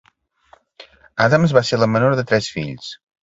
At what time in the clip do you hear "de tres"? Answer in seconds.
2.21-2.51